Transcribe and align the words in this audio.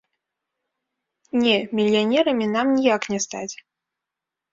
Не, 1.43 1.53
мільянерамі 1.79 2.47
нам 2.55 2.67
ніяк 2.79 3.01
не 3.15 3.19
стаць! 3.27 3.55